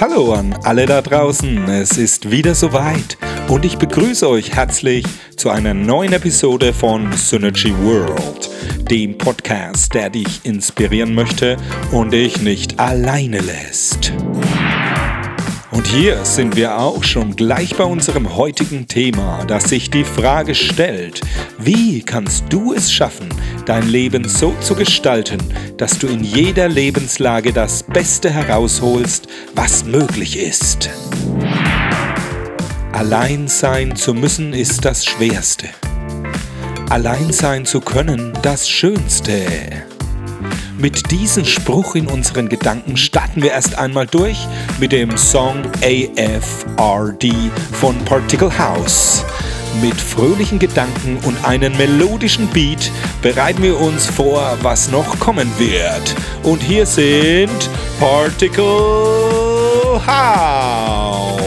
[0.00, 3.16] Hallo an alle da draußen, es ist wieder soweit
[3.48, 5.04] und ich begrüße euch herzlich
[5.36, 8.50] zu einer neuen Episode von Synergy World,
[8.90, 11.56] dem Podcast, der dich inspirieren möchte
[11.92, 14.12] und dich nicht alleine lässt.
[15.74, 20.54] Und hier sind wir auch schon gleich bei unserem heutigen Thema, das sich die Frage
[20.54, 21.20] stellt,
[21.58, 23.28] wie kannst du es schaffen,
[23.66, 25.38] dein Leben so zu gestalten,
[25.76, 30.90] dass du in jeder Lebenslage das Beste herausholst, was möglich ist.
[32.92, 35.66] Allein sein zu müssen ist das Schwerste.
[36.88, 39.44] Allein sein zu können das Schönste.
[40.78, 44.48] Mit diesem Spruch in unseren Gedanken starten wir erst einmal durch
[44.80, 47.32] mit dem Song AFRD
[47.72, 49.24] von Particle House.
[49.80, 52.90] Mit fröhlichen Gedanken und einem melodischen Beat
[53.22, 56.16] bereiten wir uns vor, was noch kommen wird.
[56.42, 57.70] Und hier sind
[58.00, 58.64] Particle
[60.06, 61.44] House.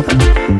[0.00, 0.57] Thank you.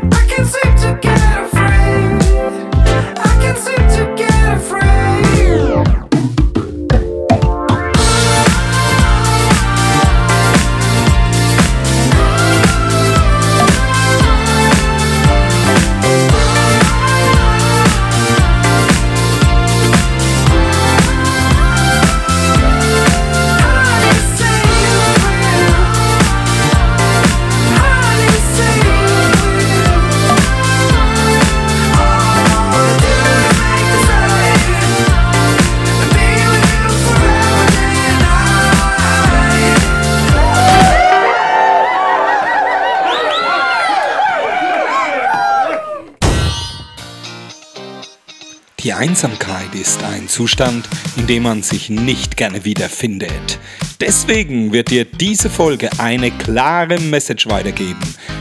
[48.88, 50.88] Die Einsamkeit ist ein Zustand,
[51.18, 53.58] in dem man sich nicht gerne wiederfindet.
[54.00, 58.00] Deswegen wird dir diese Folge eine klare Message weitergeben.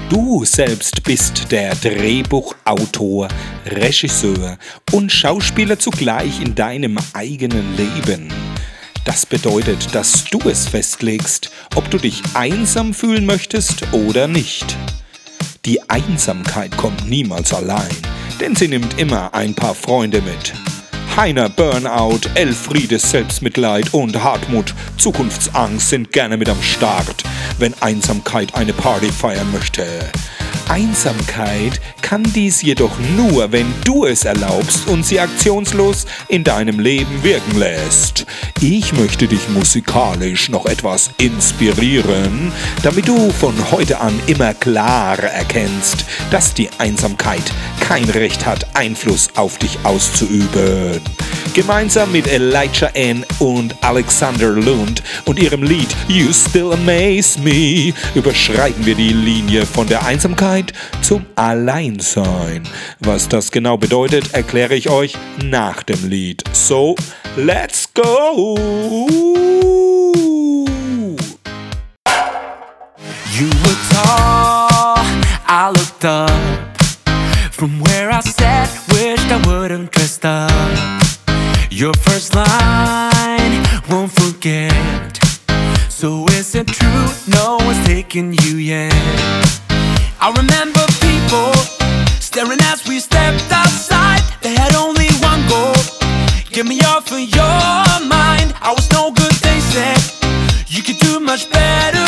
[0.09, 3.27] Du selbst bist der Drehbuchautor,
[3.65, 4.57] Regisseur
[4.93, 8.29] und Schauspieler zugleich in deinem eigenen Leben.
[9.03, 14.77] Das bedeutet, dass du es festlegst, ob du dich einsam fühlen möchtest oder nicht.
[15.65, 17.97] Die Einsamkeit kommt niemals allein
[18.39, 20.53] denn sie nimmt immer ein paar Freunde mit.
[21.15, 27.23] Heiner Burnout, Elfriede Selbstmitleid und Hartmut Zukunftsangst sind gerne mit am Start,
[27.57, 29.83] wenn Einsamkeit eine Party feiern möchte.
[30.69, 37.23] Einsamkeit kann dies jedoch nur, wenn du es erlaubst und sie aktionslos in deinem Leben
[37.23, 38.25] wirken lässt.
[38.59, 42.51] Ich möchte dich musikalisch noch etwas inspirieren,
[42.83, 47.43] damit du von heute an immer klarer erkennst, dass die Einsamkeit
[47.79, 51.01] kein Recht hat, Einfluss auf dich auszuüben.
[51.57, 53.25] Gemeinsam mit Elijah N.
[53.39, 59.87] und Alexander Lund und ihrem Lied You Still Amaze Me überschreiten wir die Linie von
[59.87, 60.71] der Einsamkeit
[61.01, 62.61] zum Alleinsein.
[62.99, 66.43] Was das genau bedeutet, erkläre ich euch nach dem Lied.
[66.53, 66.95] So,
[67.35, 68.55] let's go!
[73.33, 75.03] You were tall,
[75.47, 76.29] I looked up
[77.51, 81.06] from where I sat, wished I wouldn't dressed up.
[81.69, 85.19] Your first line won't forget.
[85.89, 87.07] So is it true?
[87.27, 88.93] No one's taking you yet.
[90.19, 91.53] I remember people
[92.19, 94.21] staring as we stepped outside.
[94.41, 95.75] They had only one goal.
[96.49, 98.55] Get me off of your mind.
[98.61, 99.99] I was no good, they said.
[100.67, 102.06] You could do much better,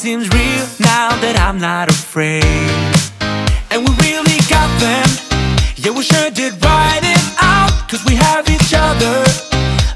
[0.00, 2.40] seems real now that I'm not afraid.
[3.68, 5.04] And we really got them.
[5.76, 7.68] Yeah, we sure did write it out.
[7.84, 9.28] Cause we have each other.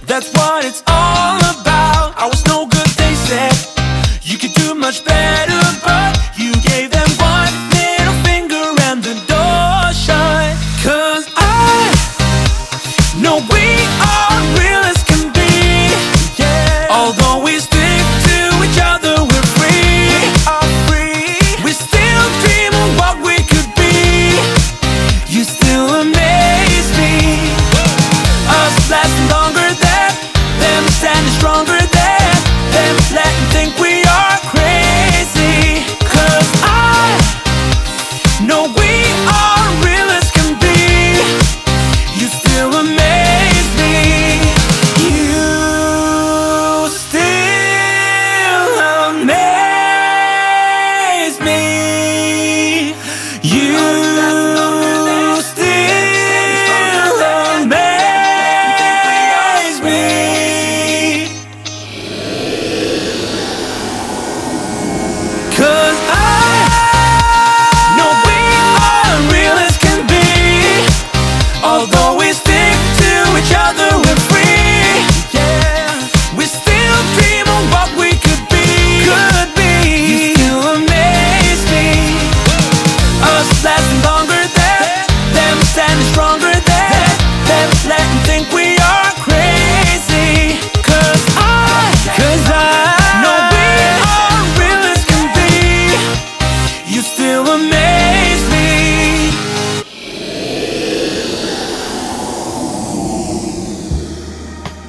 [0.05, 0.84] That's what it's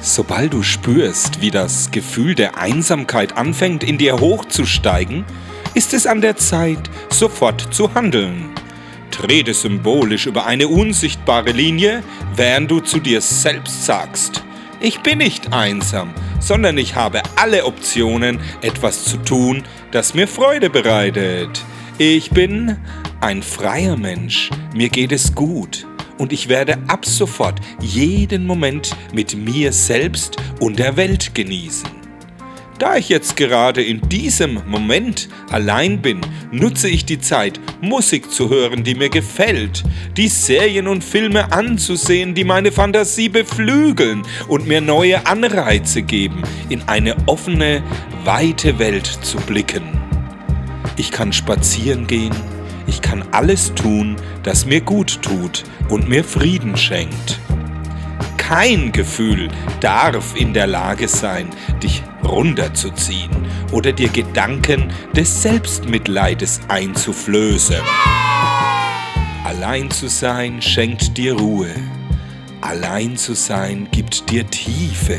[0.06, 5.24] Sobald du spürst, wie das Gefühl der Einsamkeit anfängt in dir hochzusteigen,
[5.74, 6.78] ist es an der Zeit,
[7.10, 8.50] sofort zu handeln.
[9.10, 12.04] Trete symbolisch über eine unsichtbare Linie,
[12.36, 14.44] während du zu dir selbst sagst,
[14.78, 20.70] ich bin nicht einsam, sondern ich habe alle Optionen, etwas zu tun, das mir Freude
[20.70, 21.64] bereitet.
[21.98, 22.76] Ich bin
[23.20, 25.84] ein freier Mensch, mir geht es gut
[26.18, 31.96] und ich werde ab sofort jeden Moment mit mir selbst und der Welt genießen.
[32.78, 36.20] Da ich jetzt gerade in diesem Moment allein bin,
[36.50, 39.82] nutze ich die Zeit, Musik zu hören, die mir gefällt,
[40.18, 46.82] die Serien und Filme anzusehen, die meine Fantasie beflügeln und mir neue Anreize geben, in
[46.82, 47.82] eine offene,
[48.24, 49.98] weite Welt zu blicken.
[50.98, 52.34] Ich kann spazieren gehen,
[52.86, 57.38] ich kann alles tun, das mir gut tut und mir Frieden schenkt.
[58.36, 59.48] Kein Gefühl
[59.80, 61.48] darf in der Lage sein,
[61.82, 67.82] dich runterzuziehen oder dir Gedanken des Selbstmitleides einzuflößen.
[69.44, 71.70] Allein zu sein schenkt dir Ruhe.
[72.60, 75.18] Allein zu sein gibt dir Tiefe.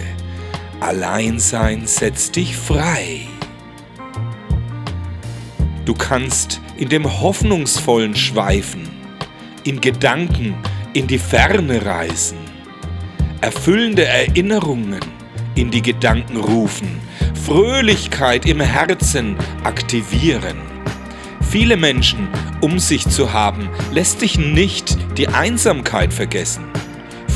[0.79, 3.21] Alleinsein setzt dich frei.
[5.85, 8.87] Du kannst in dem Hoffnungsvollen schweifen,
[9.63, 10.55] in Gedanken
[10.93, 12.37] in die Ferne reisen,
[13.41, 14.99] erfüllende Erinnerungen
[15.55, 16.99] in die Gedanken rufen,
[17.45, 20.57] Fröhlichkeit im Herzen aktivieren.
[21.41, 22.27] Viele Menschen
[22.61, 26.65] um sich zu haben, lässt dich nicht die Einsamkeit vergessen.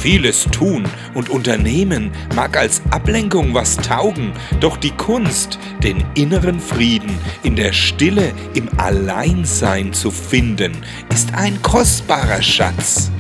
[0.01, 7.15] Vieles tun und unternehmen mag als Ablenkung was taugen, doch die Kunst, den inneren Frieden
[7.43, 10.72] in der Stille im Alleinsein zu finden,
[11.13, 13.12] ist ein kostbarer Schatz.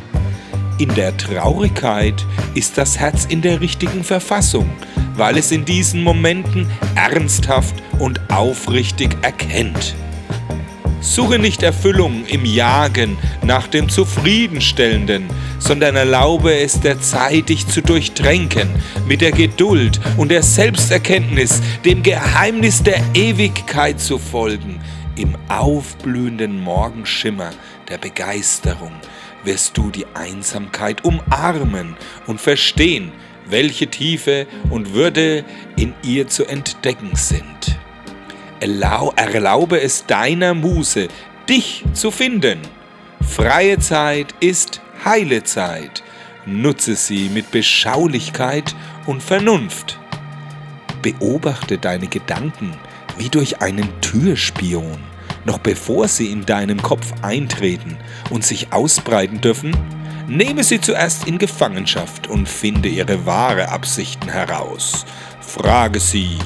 [0.79, 4.67] In der Traurigkeit ist das Herz in der richtigen Verfassung,
[5.15, 9.93] weil es in diesen Momenten ernsthaft und aufrichtig erkennt.
[11.01, 15.25] Suche nicht Erfüllung im Jagen nach dem Zufriedenstellenden,
[15.57, 18.69] sondern erlaube es der Zeit, dich zu durchtränken,
[19.07, 24.79] mit der Geduld und der Selbsterkenntnis, dem Geheimnis der Ewigkeit zu folgen.
[25.15, 27.49] Im aufblühenden Morgenschimmer
[27.89, 28.93] der Begeisterung
[29.43, 33.11] wirst du die Einsamkeit umarmen und verstehen,
[33.49, 35.43] welche Tiefe und Würde
[35.77, 37.79] in ihr zu entdecken sind
[38.61, 41.07] erlaube es deiner Muse,
[41.49, 42.59] dich zu finden.
[43.27, 46.03] Freie Zeit ist heile Zeit.
[46.45, 48.75] Nutze sie mit Beschaulichkeit
[49.05, 49.99] und Vernunft.
[51.01, 52.75] Beobachte deine Gedanken
[53.17, 54.97] wie durch einen Türspion.
[55.45, 57.97] Noch bevor sie in deinem Kopf eintreten
[58.29, 59.75] und sich ausbreiten dürfen,
[60.27, 65.05] nehme sie zuerst in Gefangenschaft und finde ihre wahre Absichten heraus.
[65.41, 66.37] Frage sie,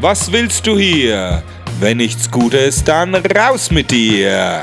[0.00, 1.42] was willst du hier?
[1.80, 4.62] Wenn nichts Gutes, dann raus mit dir.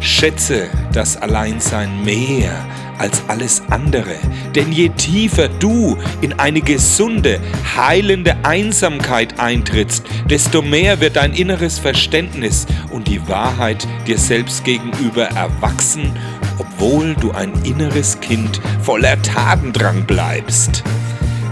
[0.00, 2.52] Schätze das Alleinsein mehr
[2.98, 4.16] als alles andere,
[4.54, 7.40] denn je tiefer du in eine gesunde,
[7.76, 15.24] heilende Einsamkeit eintrittst, desto mehr wird dein inneres Verständnis und die Wahrheit dir selbst gegenüber
[15.24, 16.12] erwachsen,
[16.58, 20.82] obwohl du ein inneres Kind voller Tatendrang bleibst.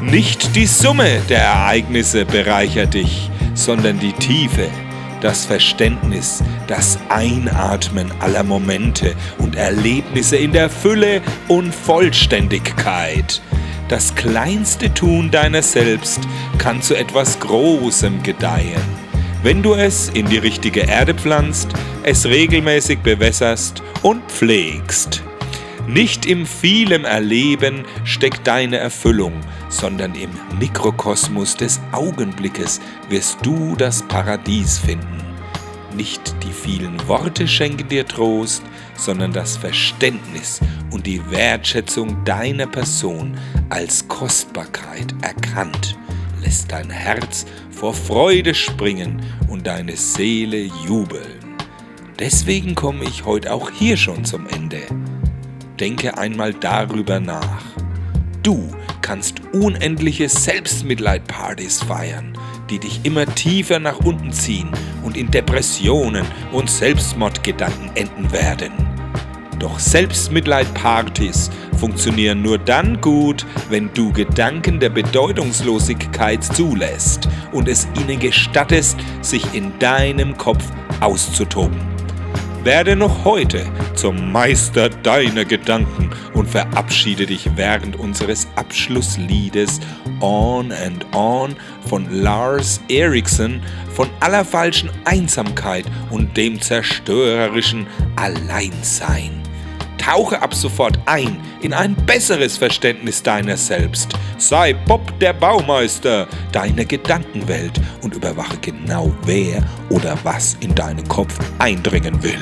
[0.07, 4.69] Nicht die Summe der Ereignisse bereichert dich, sondern die Tiefe
[5.21, 13.41] das Verständnis, das Einatmen aller Momente und Erlebnisse in der Fülle und Vollständigkeit.
[13.89, 16.21] Das kleinste Tun deiner selbst
[16.59, 18.83] kann zu etwas Großem gedeihen.
[19.43, 21.69] Wenn du es in die richtige Erde pflanzt,
[22.03, 25.23] es regelmäßig bewässerst und pflegst.
[25.87, 29.33] Nicht im vielem Erleben steckt deine Erfüllung,
[29.69, 35.23] sondern im Mikrokosmos des Augenblickes wirst du das Paradies finden.
[35.95, 38.63] Nicht die vielen Worte schenken dir Trost,
[38.97, 43.39] sondern das Verständnis und die Wertschätzung deiner Person
[43.69, 45.97] als Kostbarkeit erkannt,
[46.43, 51.57] lässt dein Herz vor Freude springen und deine Seele jubeln.
[52.19, 54.83] Deswegen komme ich heute auch hier schon zum Ende.
[55.81, 57.63] Denke einmal darüber nach.
[58.43, 58.71] Du
[59.03, 62.37] kannst unendliche Selbstmitleidpartys feiern,
[62.71, 64.71] die dich immer tiefer nach unten ziehen
[65.03, 68.73] und in Depressionen und Selbstmordgedanken enden werden.
[69.59, 78.19] Doch Selbstmitleidpartys funktionieren nur dann gut, wenn du Gedanken der Bedeutungslosigkeit zulässt und es ihnen
[78.19, 80.65] gestattest, sich in deinem Kopf
[81.01, 81.96] auszutoben.
[82.67, 89.79] Werde noch heute zum Meister deiner Gedanken und verabschiede dich während unseres Abschlussliedes
[90.21, 91.55] On and On
[91.89, 93.63] von Lars Eriksson
[93.95, 99.46] von aller falschen Einsamkeit und dem zerstörerischen Alleinsein.
[100.07, 104.15] Tauche ab sofort ein in ein besseres Verständnis deiner selbst.
[104.39, 111.37] Sei Bob der Baumeister deiner Gedankenwelt und überwache genau wer oder was in deinen Kopf
[111.59, 112.39] eindringen will.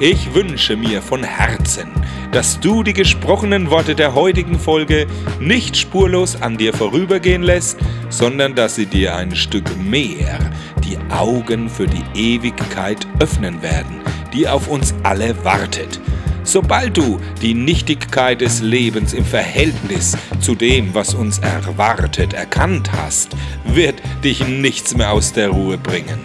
[0.00, 1.90] Ich wünsche mir von Herzen,
[2.32, 5.06] dass du die gesprochenen Worte der heutigen Folge
[5.38, 7.76] nicht spurlos an dir vorübergehen lässt,
[8.08, 10.38] sondern dass sie dir ein Stück mehr
[10.82, 14.00] die Augen für die Ewigkeit öffnen werden,
[14.32, 16.00] die auf uns alle wartet.
[16.46, 23.30] Sobald du die Nichtigkeit des Lebens im Verhältnis zu dem, was uns erwartet, erkannt hast,
[23.64, 26.20] wird dich nichts mehr aus der Ruhe bringen.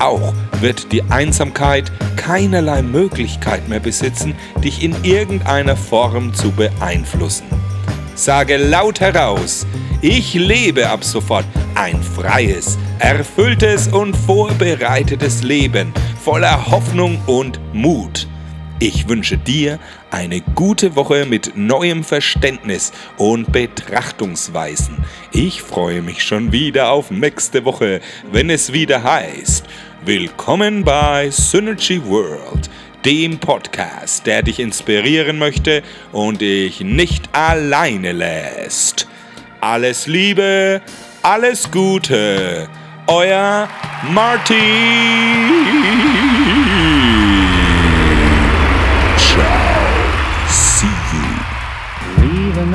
[0.00, 7.46] Auch wird die Einsamkeit keinerlei Möglichkeit mehr besitzen, dich in irgendeiner Form zu beeinflussen.
[8.16, 9.64] Sage laut heraus,
[10.00, 18.26] ich lebe ab sofort ein freies, erfülltes und vorbereitetes Leben voller Hoffnung und Mut.
[18.84, 19.78] Ich wünsche dir
[20.10, 24.96] eine gute Woche mit neuem Verständnis und Betrachtungsweisen.
[25.30, 28.00] Ich freue mich schon wieder auf nächste Woche,
[28.32, 29.66] wenn es wieder heißt,
[30.04, 32.68] Willkommen bei Synergy World,
[33.04, 39.06] dem Podcast, der dich inspirieren möchte und dich nicht alleine lässt.
[39.60, 40.82] Alles Liebe,
[41.22, 42.68] alles Gute,
[43.06, 43.68] euer
[44.10, 44.58] Martin.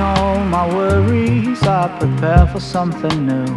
[0.08, 3.48] All my worries, I prepare for something new.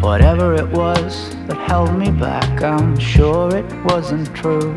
[0.00, 4.76] Whatever it was that held me back, I'm sure it wasn't true.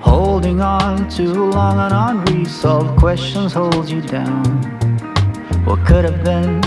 [0.00, 4.44] Holding on too long on unresolved questions holds you down.
[5.64, 6.60] What could have been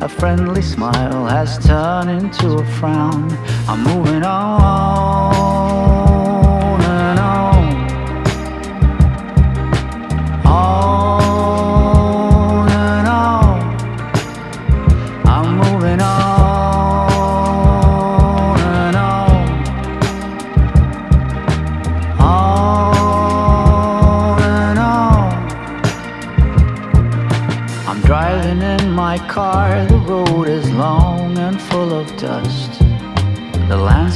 [0.00, 3.32] a friendly smile has turned into a frown.
[3.66, 5.53] I'm moving on.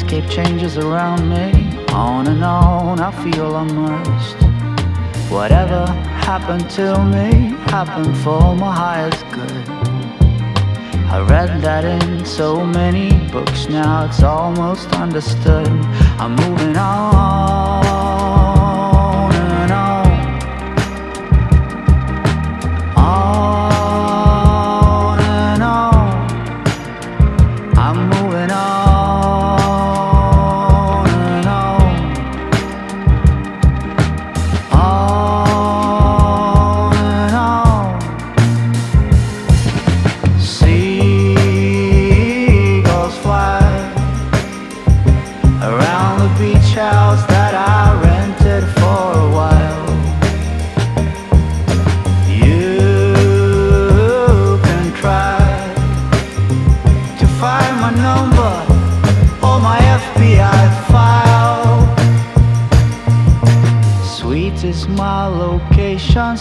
[0.08, 4.36] Landscape changes around me, on and on, I feel immersed.
[5.30, 9.68] Whatever happened to me happened for my highest good.
[11.10, 15.68] I read that in so many books, now it's almost understood.
[16.18, 17.97] I'm moving on.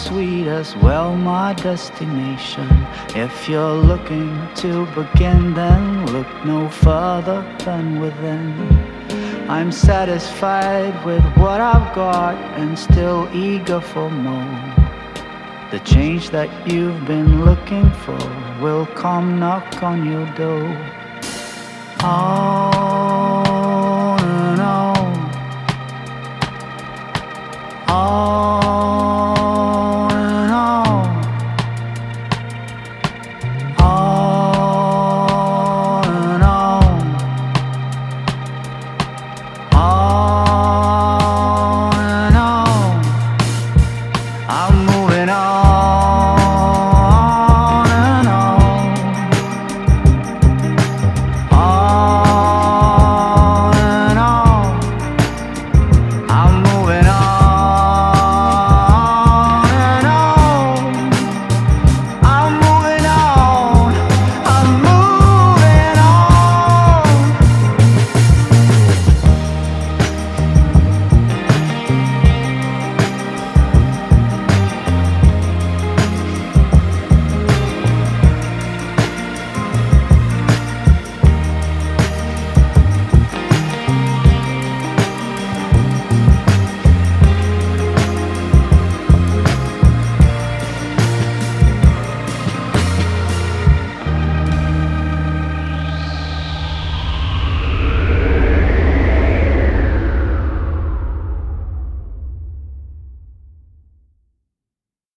[0.07, 2.67] Sweet as well my destination.
[3.15, 8.47] If you're looking to begin, then look no further than within.
[9.49, 14.59] I'm satisfied with what I've got and still eager for more.
[15.71, 18.19] The change that you've been looking for
[18.61, 20.67] will come knock on your door.
[22.03, 22.76] On
[27.89, 28.36] all